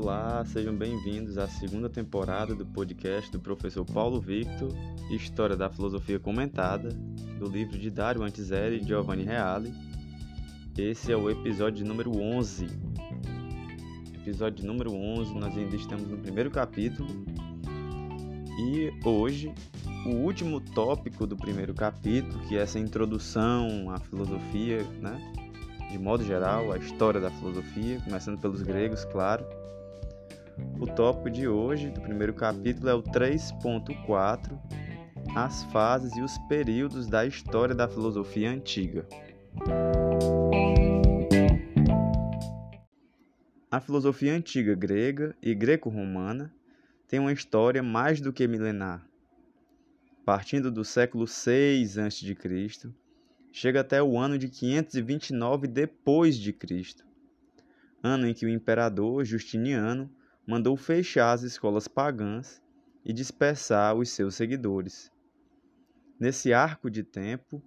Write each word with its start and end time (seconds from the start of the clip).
Olá, 0.00 0.44
sejam 0.44 0.76
bem-vindos 0.76 1.38
à 1.38 1.48
segunda 1.48 1.90
temporada 1.90 2.54
do 2.54 2.64
podcast 2.64 3.32
do 3.32 3.40
professor 3.40 3.84
Paulo 3.84 4.20
Victor, 4.20 4.68
História 5.10 5.56
da 5.56 5.68
Filosofia 5.68 6.20
Comentada, 6.20 6.90
do 7.36 7.48
livro 7.48 7.76
de 7.76 7.90
Dario 7.90 8.22
Antiseri 8.22 8.76
e 8.76 8.84
Giovanni 8.84 9.24
Reale. 9.24 9.74
Esse 10.78 11.10
é 11.10 11.16
o 11.16 11.28
episódio 11.28 11.84
número 11.84 12.16
11. 12.16 12.68
Episódio 14.14 14.64
número 14.64 14.94
11, 14.94 15.34
nós 15.34 15.58
ainda 15.58 15.74
estamos 15.74 16.08
no 16.08 16.18
primeiro 16.18 16.52
capítulo. 16.52 17.08
E 18.56 18.92
hoje, 19.04 19.52
o 20.06 20.10
último 20.10 20.60
tópico 20.60 21.26
do 21.26 21.36
primeiro 21.36 21.74
capítulo, 21.74 22.38
que 22.46 22.56
é 22.56 22.60
essa 22.60 22.78
introdução 22.78 23.90
à 23.90 23.98
filosofia, 23.98 24.84
né? 25.00 25.20
de 25.90 25.98
modo 25.98 26.22
geral, 26.22 26.70
a 26.70 26.78
história 26.78 27.20
da 27.20 27.32
filosofia, 27.32 28.00
começando 28.04 28.38
pelos 28.38 28.62
gregos, 28.62 29.04
claro. 29.06 29.44
O 30.80 30.86
tópico 30.86 31.30
de 31.30 31.48
hoje, 31.48 31.90
do 31.90 32.00
primeiro 32.00 32.32
capítulo, 32.32 32.88
é 32.88 32.94
o 32.94 33.02
3.4, 33.02 34.58
as 35.34 35.64
fases 35.64 36.16
e 36.16 36.22
os 36.22 36.38
períodos 36.48 37.06
da 37.06 37.26
história 37.26 37.74
da 37.74 37.88
filosofia 37.88 38.50
antiga. 38.50 39.06
A 43.70 43.80
filosofia 43.80 44.34
antiga 44.34 44.74
grega 44.74 45.36
e 45.42 45.54
greco-romana 45.54 46.52
tem 47.06 47.18
uma 47.18 47.32
história 47.32 47.82
mais 47.82 48.20
do 48.20 48.32
que 48.32 48.48
milenar. 48.48 49.04
Partindo 50.24 50.70
do 50.70 50.84
século 50.84 51.26
6 51.26 51.98
a.C., 51.98 52.36
chega 53.52 53.80
até 53.80 54.02
o 54.02 54.18
ano 54.18 54.38
de 54.38 54.48
529 54.48 55.66
depois 55.66 56.36
de 56.36 56.52
Cristo, 56.52 57.04
ano 58.02 58.26
em 58.26 58.34
que 58.34 58.46
o 58.46 58.48
imperador 58.48 59.24
Justiniano 59.24 60.10
mandou 60.48 60.74
fechar 60.78 61.32
as 61.32 61.42
escolas 61.42 61.86
pagãs 61.86 62.62
e 63.04 63.12
dispersar 63.12 63.94
os 63.94 64.08
seus 64.08 64.34
seguidores. 64.34 65.12
Nesse 66.18 66.54
arco 66.54 66.90
de 66.90 67.02
tempo, 67.02 67.62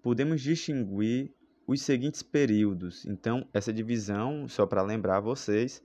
podemos 0.00 0.40
distinguir 0.40 1.34
os 1.66 1.82
seguintes 1.82 2.22
períodos. 2.22 3.04
Então, 3.04 3.44
essa 3.52 3.72
divisão, 3.72 4.46
só 4.48 4.64
para 4.64 4.80
lembrar 4.80 5.18
vocês, 5.18 5.82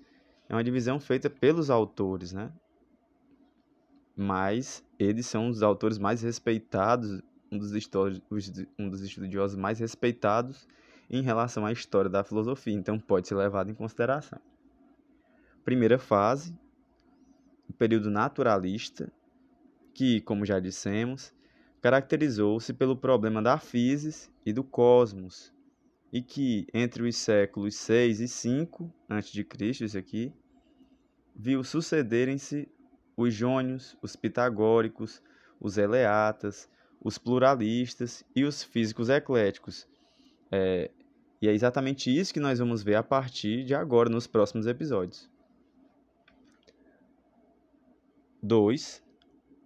é 0.48 0.54
uma 0.54 0.64
divisão 0.64 1.00
feita 1.00 1.32
pelos 1.32 1.72
autores, 1.72 2.32
né? 2.32 2.54
Mas 4.16 4.86
eles 5.00 5.26
são 5.26 5.50
os 5.50 5.64
autores 5.64 5.98
mais 5.98 6.22
respeitados 6.22 7.24
um 7.52 7.58
dos, 7.58 7.72
um 8.78 8.90
dos 8.90 9.02
estudiosos 9.02 9.58
mais 9.58 9.80
respeitados 9.80 10.68
em 11.10 11.24
relação 11.24 11.66
à 11.66 11.72
história 11.72 12.10
da 12.10 12.24
filosofia, 12.24 12.74
então 12.74 13.00
pode 13.00 13.28
ser 13.28 13.36
levado 13.36 13.72
em 13.72 13.74
consideração. 13.74 14.40
Primeira 15.66 15.98
fase, 15.98 16.56
o 17.68 17.74
período 17.74 18.12
naturalista, 18.12 19.12
que, 19.96 20.22
como 20.22 20.46
já 20.46 20.60
dissemos, 20.60 21.34
caracterizou-se 21.82 22.72
pelo 22.72 22.96
problema 22.96 23.42
da 23.42 23.58
física 23.58 24.32
e 24.46 24.54
do 24.54 24.64
cosmos, 24.64 25.52
e 26.14 26.22
que 26.22 26.68
entre 26.72 27.02
os 27.02 27.16
séculos 27.18 27.76
6 27.78 28.20
e 28.20 28.28
5 28.28 28.94
a.C., 29.10 29.84
isso 29.84 29.98
aqui, 29.98 30.32
viu 31.36 31.64
sucederem-se 31.64 32.70
os 33.18 33.34
jônios, 33.34 33.98
os 34.04 34.16
pitagóricos, 34.16 35.20
os 35.60 35.80
eleatas, 35.80 36.70
os 37.04 37.18
pluralistas 37.18 38.24
e 38.36 38.44
os 38.44 38.64
físicos 38.64 39.10
ecléticos. 39.10 39.88
É, 40.52 40.92
e 41.42 41.48
é 41.48 41.54
exatamente 41.54 42.16
isso 42.16 42.32
que 42.32 42.40
nós 42.40 42.60
vamos 42.60 42.84
ver 42.84 42.96
a 42.96 43.04
partir 43.04 43.66
de 43.66 43.74
agora, 43.74 44.12
nos 44.12 44.28
próximos 44.28 44.68
episódios. 44.68 45.34
2. 48.46 49.04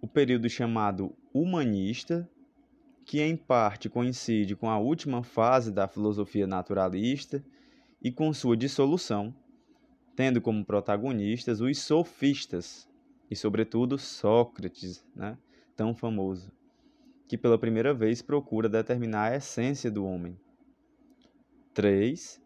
O 0.00 0.08
período 0.08 0.48
chamado 0.48 1.14
humanista, 1.34 2.28
que 3.04 3.20
em 3.20 3.36
parte 3.36 3.90
coincide 3.90 4.56
com 4.56 4.70
a 4.70 4.78
última 4.78 5.22
fase 5.22 5.70
da 5.70 5.86
filosofia 5.86 6.46
naturalista 6.46 7.44
e 8.02 8.10
com 8.10 8.32
sua 8.32 8.56
dissolução, 8.56 9.34
tendo 10.16 10.40
como 10.40 10.64
protagonistas 10.64 11.60
os 11.60 11.78
sofistas 11.78 12.88
e, 13.30 13.36
sobretudo, 13.36 13.98
Sócrates, 13.98 15.04
né, 15.14 15.36
tão 15.76 15.94
famoso 15.94 16.50
que 17.28 17.38
pela 17.38 17.56
primeira 17.56 17.94
vez 17.94 18.20
procura 18.20 18.68
determinar 18.68 19.30
a 19.30 19.36
essência 19.36 19.88
do 19.88 20.04
homem. 20.04 20.36
3. 21.72 22.42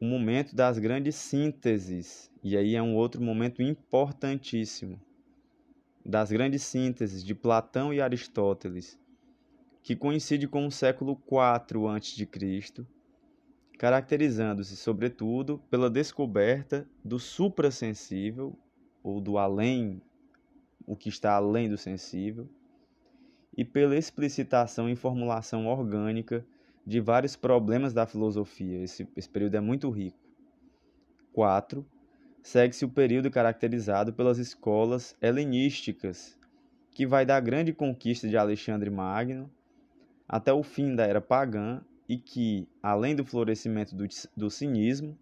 O 0.00 0.04
momento 0.04 0.54
das 0.54 0.78
grandes 0.78 1.16
sínteses, 1.16 2.30
e 2.40 2.56
aí 2.56 2.76
é 2.76 2.82
um 2.82 2.94
outro 2.94 3.20
momento 3.20 3.60
importantíssimo, 3.62 5.00
das 6.04 6.30
grandes 6.30 6.62
sínteses 6.62 7.24
de 7.24 7.34
Platão 7.34 7.92
e 7.92 8.00
Aristóteles, 8.00 8.98
que 9.82 9.96
coincide 9.96 10.46
com 10.46 10.66
o 10.66 10.70
século 10.70 11.12
IV 11.26 11.86
a.C., 11.88 12.86
caracterizando-se, 13.78 14.76
sobretudo, 14.76 15.58
pela 15.70 15.90
descoberta 15.90 16.88
do 17.04 17.18
suprassensível, 17.18 18.56
ou 19.02 19.20
do 19.20 19.36
além, 19.36 20.00
o 20.86 20.94
que 20.96 21.08
está 21.08 21.32
além 21.32 21.68
do 21.68 21.76
sensível, 21.76 22.48
e 23.56 23.64
pela 23.64 23.96
explicitação 23.96 24.88
e 24.88 24.96
formulação 24.96 25.66
orgânica 25.66 26.46
de 26.86 27.00
vários 27.00 27.36
problemas 27.36 27.92
da 27.92 28.06
filosofia. 28.06 28.82
Esse, 28.82 29.08
esse 29.16 29.28
período 29.28 29.56
é 29.56 29.60
muito 29.60 29.90
rico. 29.90 30.18
4. 31.32 31.84
Segue-se 32.44 32.84
o 32.84 32.90
período 32.90 33.30
caracterizado 33.30 34.12
pelas 34.12 34.36
escolas 34.36 35.16
helenísticas, 35.22 36.38
que 36.90 37.06
vai 37.06 37.24
da 37.24 37.40
grande 37.40 37.72
conquista 37.72 38.28
de 38.28 38.36
Alexandre 38.36 38.90
Magno 38.90 39.50
até 40.28 40.52
o 40.52 40.62
fim 40.62 40.94
da 40.94 41.06
era 41.06 41.22
pagã 41.22 41.80
e 42.06 42.18
que, 42.18 42.68
além 42.82 43.16
do 43.16 43.24
florescimento 43.24 43.96
do, 43.96 44.06
do 44.36 44.50
cinismo, 44.50 45.18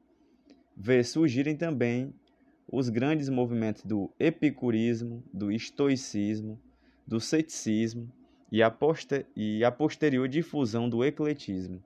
vê 0.76 1.04
surgirem 1.04 1.56
também 1.56 2.12
os 2.66 2.88
grandes 2.88 3.28
movimentos 3.28 3.84
do 3.84 4.10
epicurismo, 4.18 5.22
do 5.32 5.52
estoicismo, 5.52 6.60
do 7.06 7.20
ceticismo 7.20 8.12
e 8.50 8.64
a, 8.64 8.70
poster 8.70 9.26
e 9.36 9.64
a 9.64 9.70
posterior 9.70 10.26
difusão 10.26 10.88
do 10.88 11.04
ecletismo. 11.04 11.80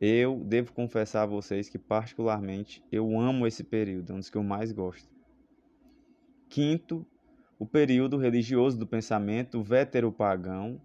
Eu 0.00 0.42
devo 0.44 0.72
confessar 0.72 1.24
a 1.24 1.26
vocês 1.26 1.68
que, 1.68 1.78
particularmente, 1.78 2.82
eu 2.90 3.20
amo 3.20 3.46
esse 3.46 3.62
período, 3.62 4.12
é 4.12 4.14
um 4.14 4.18
dos 4.18 4.30
que 4.30 4.38
eu 4.38 4.42
mais 4.42 4.72
gosto. 4.72 5.10
Quinto, 6.48 7.06
o 7.58 7.66
período 7.66 8.16
religioso 8.16 8.78
do 8.78 8.86
pensamento 8.86 9.62
veteropagão, 9.62 10.80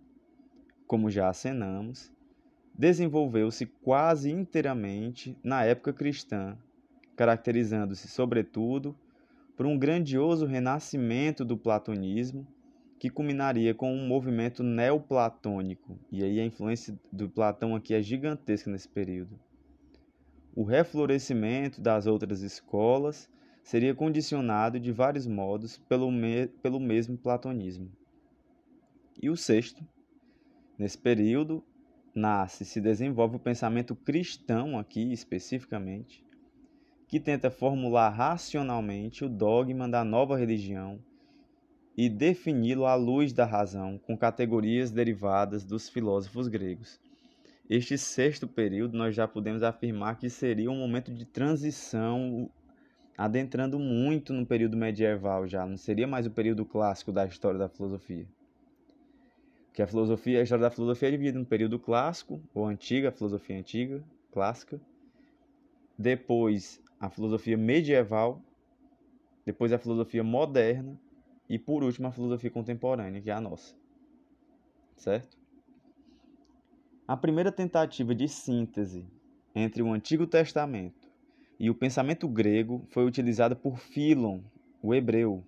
como 0.85 1.09
já 1.09 1.29
acenamos, 1.29 2.11
desenvolveu-se 2.77 3.65
quase 3.65 4.29
inteiramente 4.29 5.37
na 5.41 5.63
época 5.63 5.93
cristã, 5.93 6.57
caracterizando-se, 7.15 8.09
sobretudo, 8.09 8.93
por 9.55 9.65
um 9.65 9.79
grandioso 9.79 10.45
renascimento 10.45 11.45
do 11.45 11.55
platonismo 11.55 12.45
que 13.05 13.09
culminaria 13.11 13.71
com 13.71 13.93
um 13.93 14.07
movimento 14.07 14.63
neoplatônico, 14.63 15.95
e 16.11 16.23
aí 16.23 16.39
a 16.39 16.43
influência 16.43 16.99
do 17.11 17.29
Platão 17.29 17.75
aqui 17.75 17.93
é 17.93 18.01
gigantesca 18.01 18.71
nesse 18.71 18.89
período. 18.89 19.39
O 20.55 20.63
reflorescimento 20.63 21.79
das 21.79 22.07
outras 22.07 22.41
escolas 22.41 23.29
seria 23.63 23.94
condicionado 23.94 24.79
de 24.79 24.91
vários 24.91 25.27
modos 25.27 25.77
pelo, 25.77 26.09
me 26.09 26.47
pelo 26.63 26.79
mesmo 26.79 27.15
platonismo. 27.15 27.91
E 29.21 29.29
o 29.29 29.38
sexto, 29.38 29.88
nesse 30.75 30.97
período, 30.97 31.63
nasce 32.15 32.63
e 32.63 32.65
se 32.65 32.81
desenvolve 32.81 33.35
o 33.35 33.39
pensamento 33.39 33.95
cristão 33.95 34.80
aqui 34.80 35.13
especificamente, 35.13 36.25
que 37.07 37.19
tenta 37.19 37.51
formular 37.51 38.09
racionalmente 38.09 39.24
o 39.24 39.30
dogma 39.30 39.88
da 39.88 40.03
nova 40.03 40.35
religião 40.35 41.00
e 41.97 42.09
defini-lo 42.09 42.86
à 42.86 42.95
luz 42.95 43.31
da 43.31 43.45
razão, 43.45 43.97
com 43.97 44.18
categorias 44.18 44.92
derivadas 44.92 45.63
dos 45.63 45.88
filósofos 45.88 46.47
gregos. 46.47 47.00
Este 47.69 47.97
sexto 47.97 48.47
período 48.47 48.97
nós 48.97 49.15
já 49.15 49.27
podemos 49.27 49.63
afirmar 49.63 50.18
que 50.18 50.30
seria 50.30 50.69
um 50.69 50.77
momento 50.77 51.12
de 51.12 51.25
transição, 51.25 52.50
adentrando 53.18 53.80
muito 53.80 54.33
no 54.33 54.45
período 54.45 54.75
medieval 54.75 55.47
já, 55.47 55.65
não 55.65 55.77
seria 55.77 56.06
mais 56.06 56.27
o 56.27 56.31
período 56.31 56.65
clássico 56.65 57.12
da 57.12 57.25
história 57.25 57.57
da 57.57 57.69
filosofia. 57.69 58.27
Que 59.74 59.81
a 59.81 59.88
filosofia, 59.88 60.39
a 60.39 60.44
história 60.44 60.63
da 60.63 60.69
filosofia 60.69 61.07
é 61.07 61.12
dividida 61.12 61.39
no 61.39 61.45
período 61.45 61.80
clássico, 61.80 62.42
ou 62.53 62.65
antiga, 62.68 63.09
a 63.09 63.12
filosofia 63.12 63.57
antiga, 63.57 64.03
clássica, 64.31 64.80
depois 65.97 66.81
a 67.00 67.09
filosofia 67.09 67.57
medieval, 67.57 68.42
depois 69.45 69.71
a 69.71 69.77
filosofia 69.77 70.24
moderna 70.24 71.00
e 71.50 71.59
por 71.59 71.83
último, 71.83 72.07
a 72.07 72.12
filosofia 72.12 72.50
contemporânea, 72.50 73.21
que 73.21 73.30
é 73.30 73.33
a 73.33 73.42
nossa. 73.42 73.75
Certo? 74.95 75.38
A 77.07 77.15
primeira 77.15 77.51
tentativa 77.51 78.15
de 78.15 78.27
síntese 78.27 79.06
entre 79.53 79.81
o 79.81 79.92
Antigo 79.94 80.25
Testamento, 80.25 81.06
e 81.59 81.69
o 81.69 81.75
pensamento 81.75 82.27
grego 82.27 82.86
foi 82.89 83.06
utilizado 83.06 83.56
por 83.56 83.77
Filon, 83.77 84.42
o 84.81 84.94
hebreu, 84.94 85.44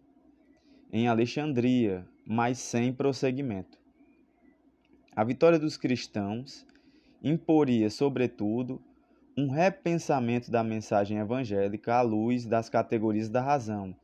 em 0.92 1.08
Alexandria, 1.08 2.08
mas 2.26 2.60
sem 2.60 2.94
prosseguimento. 2.94 3.78
A 5.16 5.24
vitória 5.24 5.60
dos 5.60 5.76
cristãos 5.76 6.66
imporia, 7.22 7.90
sobretudo, 7.90 8.82
um 9.36 9.50
repensamento 9.50 10.50
da 10.50 10.64
mensagem 10.64 11.18
evangélica 11.18 11.96
à 11.96 12.02
luz 12.02 12.46
das 12.46 12.70
categorias 12.70 13.30
da 13.30 13.42
razão. 13.42 13.96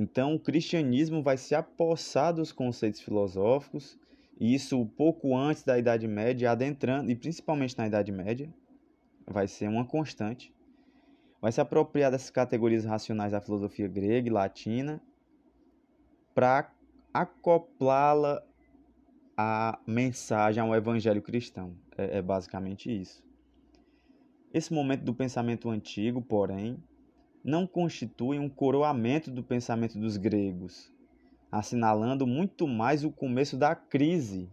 Então, 0.00 0.36
o 0.36 0.38
cristianismo 0.38 1.24
vai 1.24 1.36
se 1.36 1.56
apossar 1.56 2.32
dos 2.32 2.52
conceitos 2.52 3.00
filosóficos, 3.00 3.98
e 4.38 4.54
isso 4.54 4.86
pouco 4.96 5.36
antes 5.36 5.64
da 5.64 5.76
Idade 5.76 6.06
Média, 6.06 6.52
adentrando, 6.52 7.10
e 7.10 7.16
principalmente 7.16 7.76
na 7.76 7.88
Idade 7.88 8.12
Média, 8.12 8.48
vai 9.26 9.48
ser 9.48 9.68
uma 9.68 9.84
constante. 9.84 10.54
Vai 11.40 11.50
se 11.50 11.60
apropriar 11.60 12.12
dessas 12.12 12.30
categorias 12.30 12.84
racionais 12.84 13.32
da 13.32 13.40
filosofia 13.40 13.88
grega 13.88 14.28
e 14.28 14.32
latina 14.32 15.02
para 16.32 16.70
acoplá-la 17.12 18.40
à 19.36 19.80
mensagem, 19.84 20.62
ao 20.62 20.76
evangelho 20.76 21.20
cristão. 21.20 21.74
É, 21.96 22.18
é 22.18 22.22
basicamente 22.22 22.88
isso. 22.88 23.20
Esse 24.54 24.72
momento 24.72 25.02
do 25.02 25.12
pensamento 25.12 25.68
antigo, 25.68 26.22
porém, 26.22 26.80
não 27.44 27.66
constitui 27.66 28.38
um 28.38 28.48
coroamento 28.48 29.30
do 29.30 29.42
pensamento 29.42 29.98
dos 29.98 30.16
gregos, 30.16 30.92
assinalando 31.50 32.26
muito 32.26 32.66
mais 32.66 33.04
o 33.04 33.10
começo 33.10 33.56
da 33.56 33.74
crise 33.74 34.48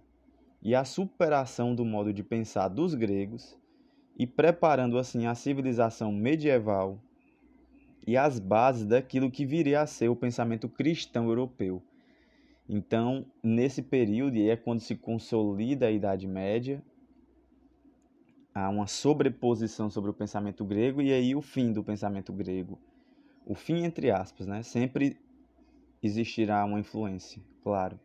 e 0.61 0.73
a 0.73 0.83
superação 0.83 1.75
do 1.75 1.85
modo 1.85 2.13
de 2.13 2.23
pensar 2.23 2.67
dos 2.67 2.95
gregos 2.95 3.57
e 4.17 4.25
preparando 4.25 4.97
assim 4.97 5.25
a 5.25 5.35
civilização 5.35 6.11
medieval 6.11 6.99
e 8.07 8.15
as 8.15 8.39
bases 8.39 8.85
daquilo 8.85 9.31
que 9.31 9.45
viria 9.45 9.81
a 9.81 9.87
ser 9.87 10.09
o 10.09 10.15
pensamento 10.15 10.69
cristão 10.69 11.27
europeu. 11.27 11.81
Então, 12.67 13.25
nesse 13.43 13.81
período, 13.81 14.37
é 14.37 14.55
quando 14.55 14.79
se 14.79 14.95
consolida 14.95 15.87
a 15.87 15.91
Idade 15.91 16.27
Média, 16.27 16.83
há 18.55 18.69
uma 18.69 18.87
sobreposição 18.87 19.89
sobre 19.89 20.09
o 20.09 20.13
pensamento 20.13 20.63
grego 20.63 21.01
e 21.01 21.11
aí 21.11 21.35
o 21.35 21.41
fim 21.41 21.73
do 21.73 21.83
pensamento 21.83 22.31
grego. 22.31 22.79
O 23.45 23.53
fim 23.53 23.83
entre 23.83 24.09
aspas, 24.09 24.47
né? 24.47 24.63
Sempre 24.63 25.19
existirá 26.01 26.63
uma 26.63 26.79
influência, 26.79 27.41
claro. 27.61 27.99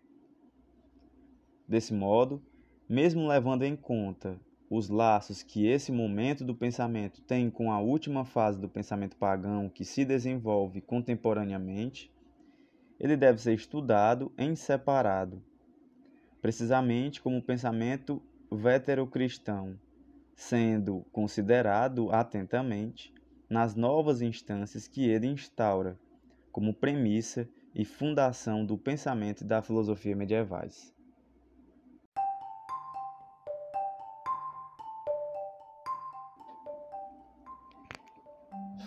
Desse 1.69 1.95
modo, 1.95 2.43
mesmo 2.89 3.29
levando 3.29 3.63
em 3.63 3.77
conta 3.77 4.41
os 4.69 4.89
laços 4.89 5.43
que 5.43 5.67
esse 5.67 5.93
momento 5.93 6.45
do 6.45 6.55
pensamento 6.55 7.21
tem 7.23 7.49
com 7.49 7.73
a 7.73 7.81
última 7.81 8.25
fase 8.25 8.61
do 8.61 8.69
pensamento 8.69 9.17
pagão 9.17 9.69
que 9.69 9.85
se 9.85 10.05
desenvolve 10.05 10.81
contemporaneamente, 10.81 12.13
ele 12.99 13.17
deve 13.17 13.41
ser 13.41 13.55
estudado 13.55 14.33
em 14.37 14.55
separado, 14.55 15.43
precisamente 16.43 17.21
como 17.21 17.39
o 17.39 17.43
pensamento 17.43 18.23
veterocristão, 18.51 19.79
sendo 20.41 21.05
considerado 21.13 22.11
atentamente 22.11 23.13
nas 23.49 23.75
novas 23.75 24.23
instâncias 24.23 24.89
que 24.89 25.07
ele 25.07 25.27
instaura, 25.27 25.99
como 26.51 26.73
premissa 26.73 27.47
e 27.75 27.85
fundação 27.85 28.65
do 28.65 28.79
pensamento 28.79 29.43
e 29.43 29.47
da 29.47 29.61
filosofia 29.61 30.17
medievais. 30.17 30.95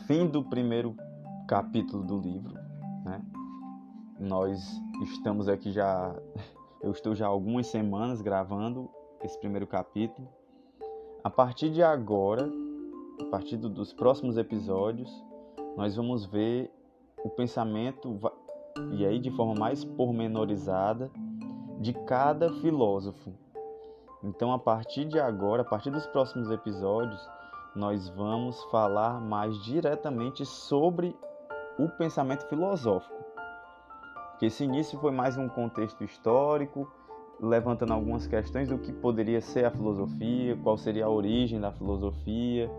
Fim 0.08 0.28
do 0.28 0.44
primeiro 0.44 0.98
capítulo 1.48 2.04
do 2.04 2.20
livro, 2.20 2.56
né? 3.06 3.22
Nós 4.20 4.60
estamos 5.04 5.48
aqui 5.48 5.72
já, 5.72 6.16
eu 6.82 6.92
estou 6.92 7.14
já 7.14 7.28
algumas 7.28 7.68
semanas 7.68 8.24
gravando 8.24 8.90
esse 9.22 9.40
primeiro 9.40 9.68
capítulo 9.68 10.43
a 11.24 11.30
partir 11.30 11.70
de 11.70 11.82
agora, 11.82 12.52
a 13.22 13.26
partir 13.32 13.56
dos 13.56 13.94
próximos 13.94 14.36
episódios, 14.38 15.10
nós 15.78 15.96
vamos 15.96 16.26
ver 16.26 16.70
o 17.24 17.30
pensamento, 17.30 18.20
e 18.92 19.06
aí 19.06 19.20
de 19.20 19.32
forma 19.32 19.56
mais 19.58 19.86
pormenorizada, 19.86 21.10
de 21.80 21.94
cada 21.94 22.52
filósofo. 22.56 23.32
Então, 24.22 24.52
a 24.52 24.60
partir 24.60 25.06
de 25.06 25.18
agora, 25.18 25.62
a 25.62 25.66
partir 25.66 25.92
dos 25.92 26.06
próximos 26.08 26.52
episódios, 26.52 27.26
nós 27.74 28.10
vamos 28.10 28.62
falar 28.66 29.22
mais 29.22 29.56
diretamente 29.64 30.46
sobre 30.46 31.16
o 31.80 31.88
pensamento 31.90 32.46
filosófico. 32.48 33.24
Porque 34.32 34.48
esse 34.48 34.66
início 34.66 35.00
foi 35.00 35.12
mais 35.12 35.38
um 35.38 35.48
contexto 35.48 36.04
histórico, 36.04 36.92
levantando 37.44 37.92
algumas 37.92 38.26
questões 38.26 38.70
do 38.70 38.78
que 38.78 38.92
poderia 38.94 39.42
ser 39.42 39.66
a 39.66 39.72
filosofia, 39.72 40.58
qual 40.64 40.78
seria 40.78 41.06
a 41.06 41.10
origem 41.10 41.60
da 41.60 41.72
filosofia, 41.72 42.72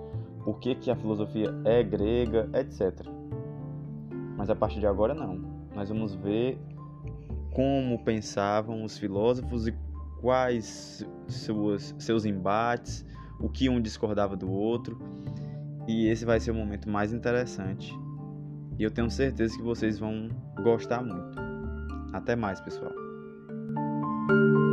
por 0.42 0.58
que, 0.58 0.74
que 0.74 0.90
a 0.90 0.96
filosofia 0.96 1.54
é 1.64 1.82
grega, 1.82 2.48
etc. 2.54 3.06
Mas 4.36 4.48
a 4.48 4.56
partir 4.56 4.80
de 4.80 4.86
agora 4.86 5.14
não. 5.14 5.38
Nós 5.74 5.88
vamos 5.88 6.14
ver 6.14 6.58
como 7.52 8.02
pensavam 8.02 8.82
os 8.82 8.98
filósofos 8.98 9.68
e 9.68 9.74
quais 10.20 11.06
suas, 11.28 11.94
seus 11.98 12.24
embates, 12.24 13.04
o 13.38 13.48
que 13.48 13.68
um 13.68 13.80
discordava 13.80 14.34
do 14.34 14.50
outro. 14.50 14.98
E 15.86 16.08
esse 16.08 16.24
vai 16.24 16.40
ser 16.40 16.50
o 16.52 16.54
momento 16.54 16.88
mais 16.88 17.12
interessante. 17.12 17.94
E 18.78 18.82
eu 18.82 18.90
tenho 18.90 19.10
certeza 19.10 19.56
que 19.56 19.62
vocês 19.62 19.98
vão 19.98 20.28
gostar 20.62 21.02
muito. 21.02 21.38
Até 22.12 22.34
mais, 22.34 22.60
pessoal. 22.60 23.03
Thank 24.28 24.54
you 24.54 24.63